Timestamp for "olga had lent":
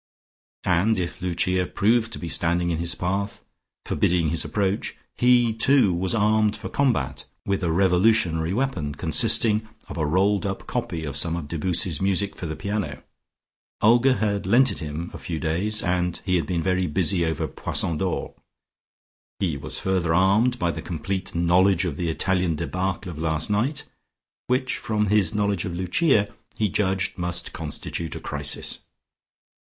13.79-14.71